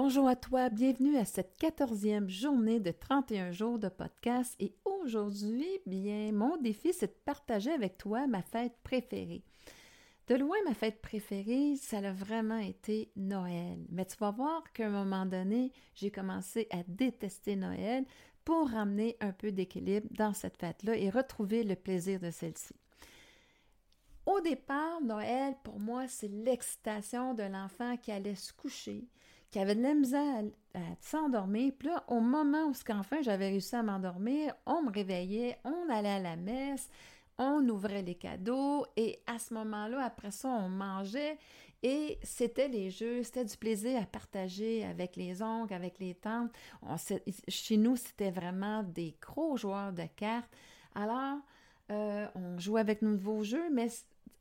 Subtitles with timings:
[0.00, 5.66] Bonjour à toi, bienvenue à cette quatorzième journée de 31 jours de podcast et aujourd'hui,
[5.86, 9.42] bien, mon défi, c'est de partager avec toi ma fête préférée.
[10.28, 13.84] De loin, ma fête préférée, ça a vraiment été Noël.
[13.88, 18.04] Mais tu vas voir qu'à un moment donné, j'ai commencé à détester Noël
[18.44, 22.72] pour ramener un peu d'équilibre dans cette fête-là et retrouver le plaisir de celle-ci.
[24.26, 29.08] Au départ, Noël, pour moi, c'est l'excitation de l'enfant qui allait se coucher,
[29.50, 30.44] qui avait de la misère
[30.74, 31.72] à, s'endormir.
[31.78, 32.72] Puis là, au moment où,
[33.22, 36.88] j'avais réussi à m'endormir, on me réveillait, on allait à la messe,
[37.38, 41.38] on ouvrait les cadeaux et à ce moment-là, après ça, on mangeait
[41.82, 46.50] et c'était les jeux, c'était du plaisir à partager avec les oncles, avec les tantes.
[47.46, 50.50] chez nous, c'était vraiment des gros joueurs de cartes.
[50.94, 51.38] Alors,
[51.90, 53.88] euh, on jouait avec nos nouveaux jeux, mais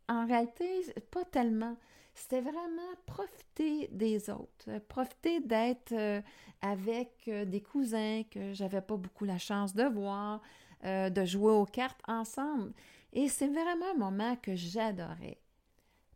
[0.10, 0.66] en réalité,
[1.12, 1.78] pas tellement
[2.18, 6.20] c'était vraiment profiter des autres, euh, profiter d'être euh,
[6.62, 10.42] avec euh, des cousins que j'avais pas beaucoup la chance de voir,
[10.84, 12.72] de jouer aux cartes ensemble.
[13.12, 15.40] Et c'est vraiment un moment que j'adorais.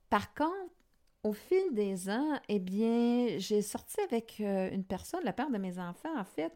[0.10, 0.72] Par contre,
[1.24, 5.80] au fil des ans, eh bien, j'ai sorti avec une personne, la père de mes
[5.80, 6.54] enfants, en fait,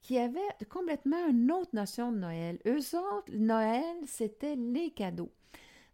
[0.00, 0.40] qui avait
[0.70, 2.58] complètement une autre notion de Noël.
[2.66, 5.30] Eux autres, Noël, c'était les cadeaux.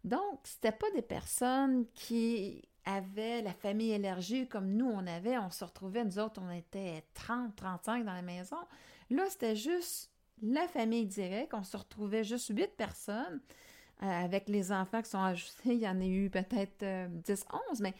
[0.05, 2.63] Donc, c'était pas des personnes qui
[2.97, 7.03] avait la famille élargie comme nous on avait, on se retrouvait, nous autres, on était
[7.13, 8.57] 30, 35 dans la maison.
[9.09, 13.41] Là, c'était juste la famille directe, on se retrouvait juste huit personnes.
[14.01, 17.57] Euh, avec les enfants qui sont ajoutés, il y en a eu peut-être 10, euh,
[17.71, 17.93] 11, mais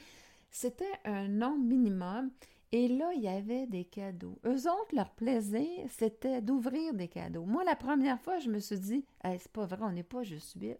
[0.49, 2.31] c'était un nombre minimum.
[2.71, 4.39] Et là, il y avait des cadeaux.
[4.45, 7.43] Eux autres, leur plaisir, c'était d'ouvrir des cadeaux.
[7.43, 10.53] Moi, la première fois, je me suis dit, c'est pas vrai, on n'est pas juste
[10.61, 10.79] huit.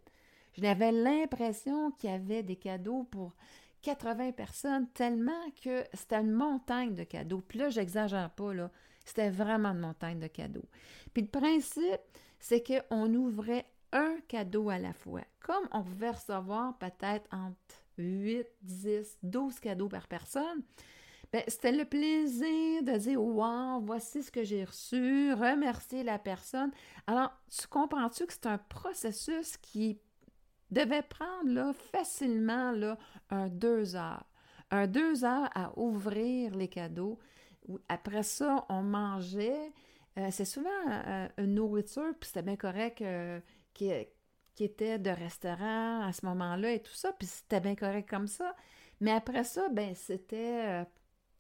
[0.54, 3.34] J'avais l'impression qu'il y avait des cadeaux pour
[3.82, 7.42] 80 personnes, tellement que c'était une montagne de cadeaux.
[7.48, 8.72] Puis là, j'exagère pas, là.
[9.06, 10.68] C'était vraiment une montagne de cadeaux.
[11.14, 12.02] Puis le principe,
[12.40, 15.22] c'est qu'on ouvrait un cadeau à la fois.
[15.40, 17.56] Comme on pouvait recevoir peut-être entre
[17.98, 20.64] 8, 10, 12 cadeaux par personne,
[21.32, 26.72] ben, c'était le plaisir de dire Wow, voici ce que j'ai reçu, remercier la personne.
[27.06, 30.00] Alors, tu comprends-tu que c'est un processus qui
[30.72, 32.98] devait prendre facilement là,
[33.30, 34.26] un deux heures.
[34.72, 37.20] Un deux heures à ouvrir les cadeaux.
[37.88, 39.74] Après ça, on mangeait.
[40.18, 43.40] Euh, c'est souvent euh, une nourriture, puis c'était bien correct euh,
[43.74, 43.92] qui,
[44.56, 48.28] qui, était de restaurant à ce moment-là et tout ça, puis c'était bien correct comme
[48.28, 48.56] ça.
[49.00, 50.84] Mais après ça, ben c'était...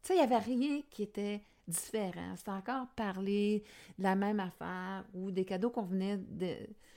[0.01, 2.35] tu sais, il n'y avait rien qui était différent.
[2.35, 3.63] C'était encore parler
[3.97, 6.19] de la même affaire ou des cadeaux qu'on venait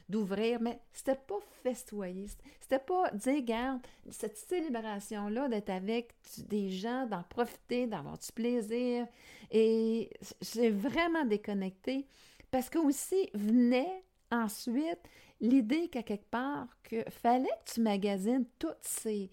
[0.09, 2.27] d'ouvrir, mais c'était pas festoyer.
[2.61, 3.81] C'était pas dire, garde,
[4.11, 9.07] cette célébration-là d'être avec des gens, d'en profiter, d'avoir du plaisir.
[9.51, 12.07] Et j'ai vraiment déconnecté
[12.51, 15.01] parce que aussi venait ensuite
[15.41, 19.31] l'idée qu'à quelque part, que fallait que tu magasines tous ces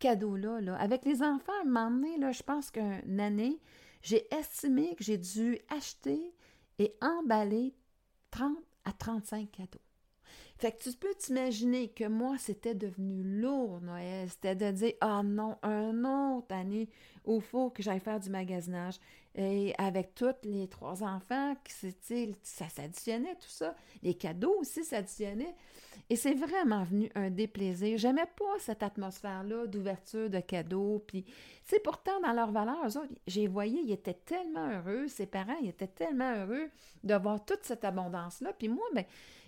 [0.00, 0.60] cadeaux-là.
[0.60, 0.76] Là.
[0.76, 3.60] Avec les enfants, à un moment donné, là, je pense qu'une année,
[4.02, 6.34] j'ai estimé que j'ai dû acheter
[6.78, 7.74] et emballer
[8.30, 9.80] 30 à 35 cadeaux.
[10.56, 14.28] Fait que tu peux t'imaginer que moi, c'était devenu lourd, Noël.
[14.28, 16.90] C'était de dire, ah non, un autre année
[17.24, 19.00] où il faut que j'aille faire du magasinage.
[19.36, 21.54] Et avec tous les trois enfants,
[22.42, 23.76] ça s'additionnait, tout ça.
[24.02, 25.54] Les cadeaux aussi s'additionnaient.
[26.08, 27.96] Et c'est vraiment venu un déplaisir.
[27.96, 31.04] J'aimais pas cette atmosphère-là d'ouverture de cadeaux.
[31.06, 31.24] Puis,
[31.62, 32.88] c'est pourtant, dans leurs valeurs,
[33.28, 36.68] j'ai voyé, ils étaient tellement heureux, ses parents, ils étaient tellement heureux
[37.04, 38.52] de voir toute cette abondance-là.
[38.58, 39.04] Puis moi, ben,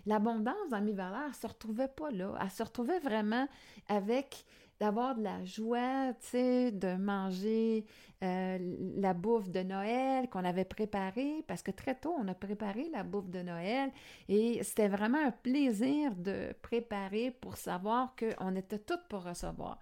[0.07, 2.39] l'abondance dans mes valeurs se retrouvait pas là.
[2.41, 3.49] Elle se retrouvait vraiment
[3.89, 4.45] avec
[4.83, 7.85] d'avoir de la joie, de manger
[8.25, 8.59] euh,
[8.97, 13.05] la bouffe de Noël qu'on avait préparée, parce que très tôt, on a préparé la
[13.05, 13.93] bouffe de Noël
[14.29, 19.79] et c'était vraiment un plaisir de préparer pour savoir qu'on était toutes pour recevoir.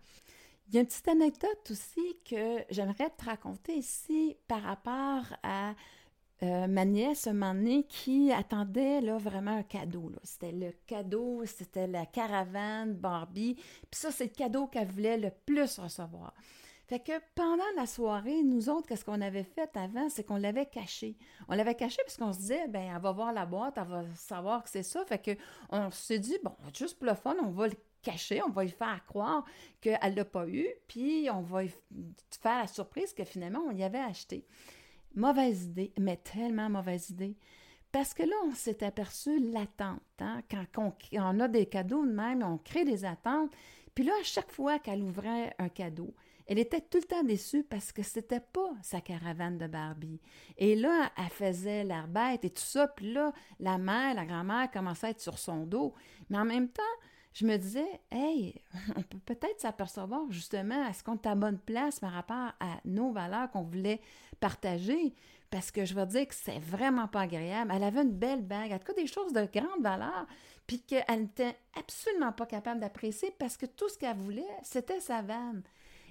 [0.68, 5.72] Il y a une petite anecdote aussi que j'aimerais te raconter ici par rapport à
[6.42, 10.10] euh, ma nièce, un moment qui attendait là, vraiment un cadeau.
[10.22, 13.54] C'était le cadeau, c'était la caravane Barbie.
[13.54, 16.32] Puis ça, c'est le cadeau qu'elle voulait le plus recevoir.
[16.90, 20.66] Fait que pendant la soirée, nous autres, qu'est-ce qu'on avait fait avant, c'est qu'on l'avait
[20.66, 21.16] caché.
[21.48, 24.04] On l'avait caché parce qu'on se disait, ben, elle va voir la boîte, elle va
[24.16, 25.04] savoir que c'est ça.
[25.04, 25.30] Fait que
[25.68, 28.70] on s'est dit, bon, juste pour le fun, on va le cacher, on va lui
[28.70, 29.44] faire croire
[29.80, 31.62] qu'elle l'a pas eu, puis on va
[32.40, 34.44] faire la surprise que finalement, on y avait acheté.
[35.14, 37.36] Mauvaise idée, mais tellement mauvaise idée.
[37.92, 40.00] Parce que là, on s'est aperçu l'attente.
[40.20, 40.42] Hein?
[40.48, 43.50] Quand on, a des cadeaux de même, on crée des attentes.
[43.94, 46.14] Puis là, à chaque fois qu'elle ouvrait un cadeau,
[46.46, 50.20] elle était tout le temps déçue parce que c'était pas sa caravane de Barbie.
[50.56, 52.08] Et là, elle faisait l'air
[52.42, 55.94] et tout ça, puis là, la mère, la grand-mère commençait à être sur son dos.
[56.28, 56.82] Mais en même temps,
[57.32, 58.60] je me disais, hey,
[58.96, 63.12] on peut peut-être s'apercevoir justement, est-ce qu'on est à bonne place par rapport à nos
[63.12, 64.00] valeurs qu'on voulait
[64.40, 65.14] partager?
[65.50, 67.72] Parce que je veux dire que c'est vraiment pas agréable.
[67.74, 70.26] Elle avait une belle bague, en tout cas des choses de grande valeur,
[70.66, 75.22] puis qu'elle n'était absolument pas capable d'apprécier parce que tout ce qu'elle voulait, c'était sa
[75.22, 75.62] vanne.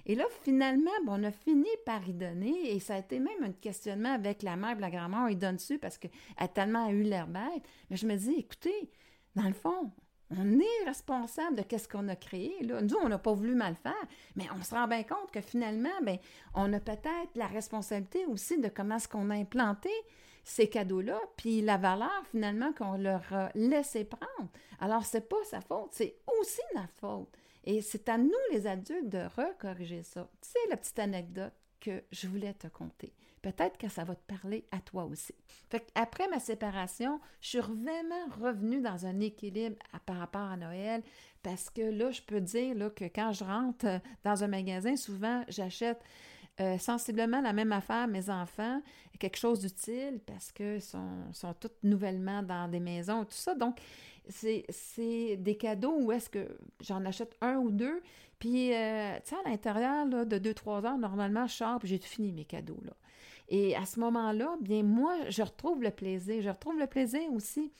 [0.06, 3.52] Et là, finalement, on a fini par y donner, et ça a été même un
[3.52, 6.88] questionnement avec la mère et la grand-mère, on y donne dessus parce qu'elle a tellement
[6.88, 7.62] eu l'air bête.
[7.90, 8.90] Mais je me dis, écoutez,
[9.34, 9.92] dans le fond,
[10.30, 12.54] on est responsable de ce qu'on a créé.
[12.62, 12.82] Là.
[12.82, 14.06] Nous, on n'a pas voulu mal faire,
[14.36, 16.18] mais on se rend bien compte que finalement, ben,
[16.54, 19.90] on a peut-être la responsabilité aussi de comment est-ce qu'on a implanté
[20.44, 24.50] ces cadeaux-là, puis la valeur finalement qu'on leur a laissé prendre.
[24.80, 27.28] Alors, c'est pas sa faute, c'est aussi notre faute.
[27.64, 30.28] Et c'est à nous, les adultes, de recorriger ça.
[30.40, 33.12] Tu sais, la petite anecdote que je voulais te conter.
[33.42, 35.34] Peut-être que ça va te parler à toi aussi.
[35.70, 41.02] Fait après ma séparation, je suis vraiment revenue dans un équilibre par rapport à Noël
[41.42, 44.96] parce que là, je peux dire là, que quand je rentre euh, dans un magasin,
[44.96, 46.02] souvent, j'achète
[46.60, 48.82] euh, sensiblement la même affaire mes enfants,
[49.18, 53.54] quelque chose d'utile parce qu'ils sont, sont tous nouvellement dans des maisons, tout ça.
[53.54, 53.78] Donc,
[54.28, 56.46] c'est des cadeaux où est-ce que
[56.80, 58.02] j'en achète un ou deux,
[58.40, 61.98] puis, euh, tu sais, à l'intérieur de deux, trois heures, normalement, je sors, puis j'ai
[61.98, 62.80] fini mes cadeaux.
[63.48, 66.40] Et à ce moment-là, bien, moi, je retrouve le plaisir.
[66.40, 67.70] Je retrouve le plaisir aussi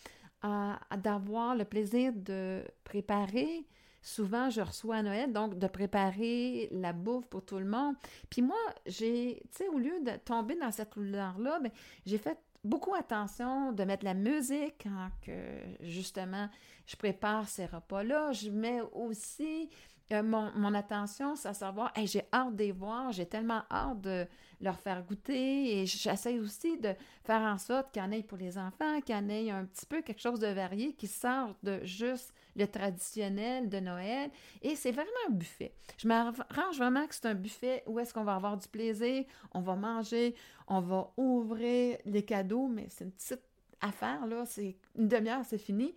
[0.43, 3.67] d'avoir le plaisir de préparer.
[4.03, 7.95] Souvent, je reçois à Noël, donc de préparer la bouffe pour tout le monde.
[8.29, 11.71] Puis moi, j'ai, tu sais, au lieu de tomber dans cette couleur-là, ben,
[12.05, 16.49] j'ai fait beaucoup attention de mettre la musique quand que, justement,
[16.87, 18.33] je prépare ces repas-là.
[18.33, 19.71] Je mets aussi
[20.13, 24.27] euh, mon, attention, c'est à savoir, j'ai hâte de les voir, j'ai tellement hâte de
[24.61, 28.37] leur faire goûter et j'essaie aussi de faire en sorte qu'il y en ait pour
[28.37, 31.55] les enfants, qu'il y en ait un petit peu quelque chose de varié qui sort
[31.63, 34.31] de juste le traditionnel de Noël.
[34.63, 35.73] Et c'est vraiment un buffet.
[35.99, 39.61] Je m'arrange vraiment que c'est un buffet où est-ce qu'on va avoir du plaisir, on
[39.61, 40.35] va manger,
[40.69, 43.43] on va ouvrir les cadeaux, mais c'est une petite
[43.81, 45.95] affaire, là, c'est une demi-heure, c'est fini.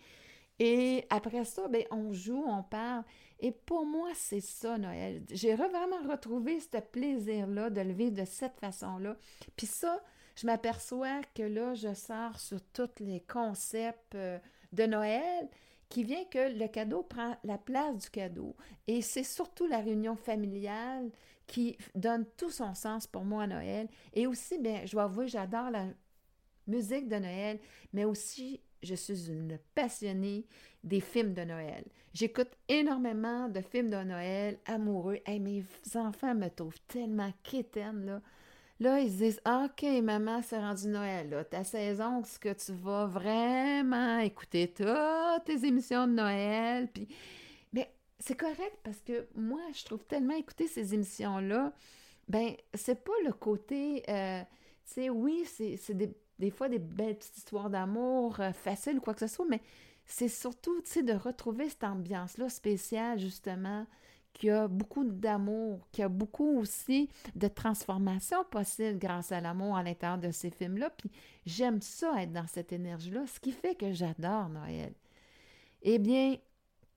[0.60, 3.04] Et après ça, bien, on joue, on parle.
[3.40, 5.24] Et pour moi, c'est ça, Noël.
[5.32, 9.18] J'ai vraiment retrouvé ce plaisir-là de le vivre de cette façon-là.
[9.58, 10.02] Puis ça,
[10.36, 14.40] je m'aperçois que là, je sors sur tous les concepts euh,
[14.72, 15.50] de Noël
[15.94, 18.56] qui vient que le cadeau prend la place du cadeau.
[18.88, 21.12] Et c'est surtout la réunion familiale
[21.46, 23.88] qui donne tout son sens pour moi à Noël.
[24.12, 25.86] Et aussi, bien, je dois avouer, j'adore la
[26.66, 27.60] musique de Noël,
[27.94, 30.48] mais aussi je suis une passionnée
[30.84, 31.86] des films de Noël.
[32.12, 35.20] J'écoute énormément de films de Noël amoureux.
[35.28, 35.64] et mes
[35.94, 38.22] enfants me trouvent tellement crétine, là.
[38.80, 41.30] Là, ils se disent OK, maman, c'est rendu Noël.
[41.30, 41.44] Là.
[41.44, 46.90] Ta saison, est-ce que tu vas vraiment écouter toutes tes émissions de Noël?
[46.92, 47.08] Puis,
[48.26, 51.74] c'est correct parce que moi, je trouve tellement écouter ces émissions-là,
[52.30, 54.02] ben, c'est pas le côté.
[54.08, 54.42] Euh,
[55.10, 55.94] oui, c'est
[56.40, 59.62] des fois des belles petites histoires d'amour euh, faciles ou quoi que ce soit, mais
[60.06, 63.86] c'est surtout, tu de retrouver cette ambiance-là spéciale, justement,
[64.34, 69.84] qui a beaucoup d'amour, qui a beaucoup aussi de transformation possible grâce à l'amour à
[69.84, 70.90] l'intérieur de ces films-là.
[70.90, 71.10] Puis
[71.46, 74.94] j'aime ça, être dans cette énergie-là, ce qui fait que j'adore Noël.
[75.84, 76.36] Eh bien,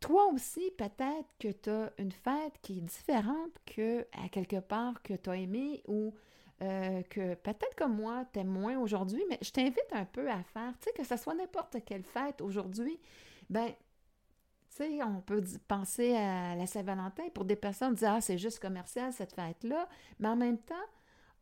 [0.00, 5.02] toi aussi, peut-être que tu as une fête qui est différente que à quelque part
[5.02, 6.14] que tu as aimé ou
[6.62, 10.72] euh, que peut-être comme moi, t'aimes moins aujourd'hui, mais je t'invite un peu à faire,
[10.80, 12.98] tu sais, que ce soit n'importe quelle fête aujourd'hui,
[13.50, 13.74] ben, tu
[15.04, 19.32] on peut penser à la Saint-Valentin pour des personnes, dire, ah, c'est juste commercial cette
[19.32, 20.74] fête-là, mais en même temps,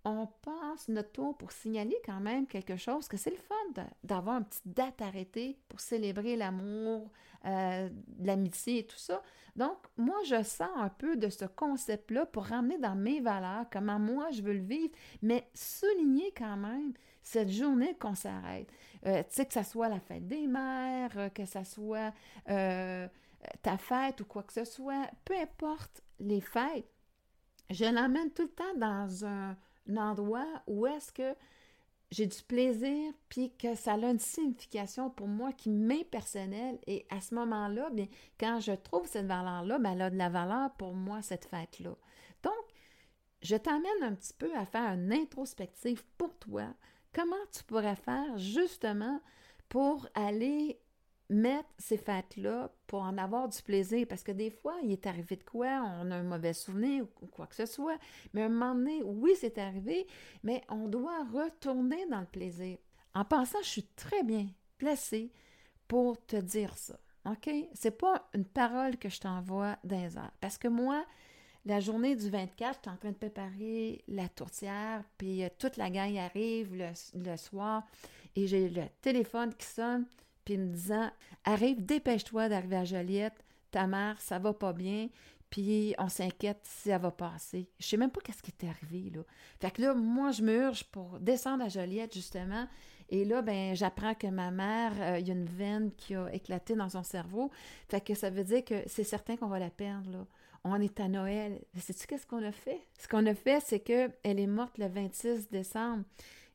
[0.05, 4.39] on passe notre tour pour signaler quand même quelque chose, que c'est le fun d'avoir
[4.39, 7.11] une petite date arrêtée pour célébrer l'amour,
[7.47, 7.89] euh,
[8.21, 9.23] l'amitié et tout ça.
[9.57, 13.99] Donc, moi, je sens un peu de ce concept-là pour ramener dans mes valeurs comment
[13.99, 18.69] moi je veux le vivre, mais souligner quand même cette journée qu'on s'arrête.
[19.07, 22.13] Euh, tu sais, que ça soit la fête des mères, euh, que ça soit
[23.63, 26.89] ta fête ou quoi que ce soit, peu importe les fêtes,
[27.71, 29.57] je l'emmène tout le temps dans un
[29.97, 31.35] endroit où est-ce que
[32.11, 36.79] j'ai du plaisir, puis que ça a une signification pour moi qui m'est personnelle.
[36.87, 38.07] Et à ce moment-là, bien,
[38.39, 41.97] quand je trouve cette valeur-là, bien, elle a de la valeur pour moi, cette fête-là.
[42.43, 42.53] Donc,
[43.43, 46.67] je t'amène un petit peu à faire une introspective pour toi.
[47.13, 49.21] Comment tu pourrais faire justement
[49.69, 50.81] pour aller
[51.31, 54.07] mettre ces fêtes-là pour en avoir du plaisir.
[54.09, 57.27] Parce que des fois, il est arrivé de quoi, on a un mauvais souvenir ou
[57.27, 57.99] quoi que ce soit.
[58.33, 60.07] Mais à un moment donné, oui, c'est arrivé,
[60.43, 62.79] mais on doit retourner dans le plaisir.
[63.15, 65.31] En passant, je suis très bien placée
[65.89, 66.99] pour te dire ça.
[67.27, 67.51] OK?
[67.73, 71.05] C'est pas une parole que je t'envoie dans les Parce que moi,
[71.65, 75.77] la journée du 24, je suis en train de préparer la tourtière, puis euh, toute
[75.77, 77.85] la gang arrive le, le soir,
[78.37, 80.05] et j'ai le téléphone qui sonne,
[80.45, 81.11] puis me disant
[81.45, 85.09] Arrive, dépêche-toi d'arriver à Joliette, ta mère, ça va pas bien,
[85.51, 87.69] puis on s'inquiète si elle va passer.
[87.79, 89.13] Je sais même pas qu'est-ce qui est arrivé.
[89.61, 92.67] Fait que là, moi, je me urge pour descendre à Joliette, justement,
[93.11, 96.33] et là, ben, j'apprends que ma mère, euh, il y a une veine qui a
[96.33, 97.51] éclaté dans son cerveau.
[97.89, 100.27] Fait que ça veut dire que c'est certain qu'on va la perdre.
[100.65, 101.61] On est à Noël.
[101.77, 102.81] Sais-tu qu'est-ce qu'on a fait?
[102.99, 106.05] Ce qu'on a fait, c'est qu'elle est morte le 26 décembre.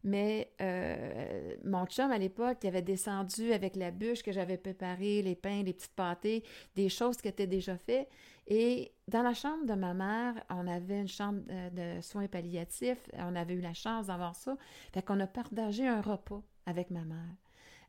[0.04, 5.22] Mais euh, mon chum, à l'époque, il avait descendu avec la bûche que j'avais préparée,
[5.22, 6.44] les pains, les petites pâtés,
[6.76, 8.10] des choses qui étaient déjà faites.
[8.48, 13.10] Et dans la chambre de ma mère, on avait une chambre euh, de soins palliatifs.
[13.18, 14.56] On avait eu la chance d'avoir ça.
[14.94, 17.36] Fait qu'on a partagé un repas avec ma mère.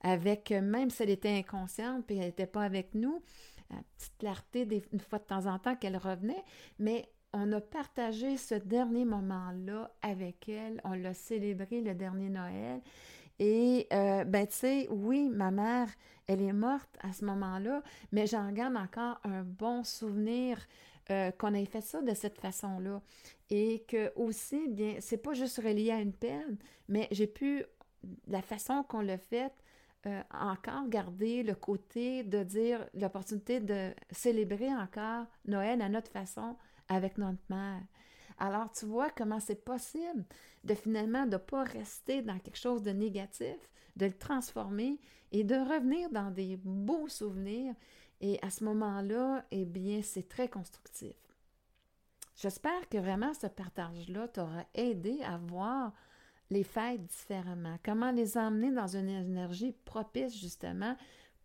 [0.02, 3.22] Avec, euh, même si elle était inconsciente puis elle n'était pas avec nous,
[3.96, 6.42] petite clarté des, une fois de temps en temps qu'elle revenait,
[6.78, 10.80] mais on a partagé ce dernier moment-là avec elle.
[10.84, 12.80] On l'a célébré le dernier Noël.
[13.38, 15.88] Et, euh, ben, tu sais, oui, ma mère,
[16.26, 17.82] elle est morte à ce moment-là,
[18.12, 20.58] mais j'en garde encore un bon souvenir
[21.10, 23.00] euh, qu'on ait fait ça de cette façon-là.
[23.48, 26.58] Et que aussi, bien, c'est pas juste relié à une peine,
[26.88, 27.64] mais j'ai pu,
[28.28, 29.52] la façon qu'on l'a fait,
[30.06, 36.56] euh, encore garder le côté de dire l'opportunité de célébrer encore Noël à notre façon
[36.90, 37.82] avec notre mère.
[38.38, 40.24] Alors, tu vois comment c'est possible
[40.64, 43.56] de finalement de ne pas rester dans quelque chose de négatif,
[43.96, 44.98] de le transformer
[45.32, 47.74] et de revenir dans des beaux souvenirs.
[48.20, 51.16] Et à ce moment-là, eh bien, c'est très constructif.
[52.36, 55.92] J'espère que vraiment ce partage-là t'aura aidé à voir
[56.48, 60.96] les fêtes différemment, comment les emmener dans une énergie propice justement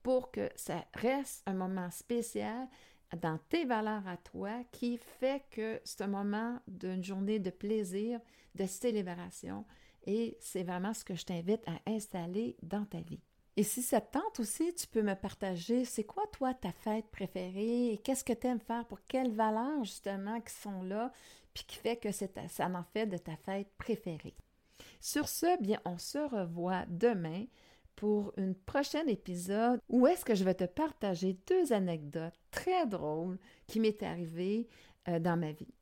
[0.02, 2.68] pour que ça reste un moment spécial
[3.16, 8.20] dans tes valeurs à toi qui fait que c'est un moment d'une journée de plaisir,
[8.56, 9.66] de célébration
[10.06, 13.22] et c'est vraiment ce que je t'invite à installer dans ta vie.
[13.58, 17.10] Et si ça te tente aussi, tu peux me partager c'est quoi toi ta fête
[17.10, 21.12] préférée et qu'est-ce que tu aimes faire pour quelles valeurs justement qui sont là
[21.54, 24.36] puis qui fait que ça en fait de ta fête préférée?
[25.00, 27.46] Sur ce, bien, on se revoit demain
[27.96, 33.38] pour une prochaine épisode où est-ce que je vais te partager deux anecdotes très drôles
[33.68, 34.68] qui m'est arrivées
[35.08, 35.74] euh, dans ma vie.